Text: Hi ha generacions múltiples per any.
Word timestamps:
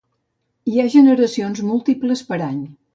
Hi 0.71 0.81
ha 0.81 0.87
generacions 0.95 1.63
múltiples 1.71 2.29
per 2.33 2.45
any. 2.51 2.63